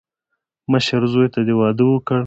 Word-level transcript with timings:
مشر 0.71 1.01
زوی 1.13 1.27
ته 1.33 1.39
دې 1.47 1.53
واده 1.59 1.83
وکړه. 1.87 2.19